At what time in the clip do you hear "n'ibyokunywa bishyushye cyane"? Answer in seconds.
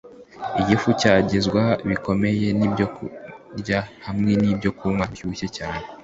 4.41-5.83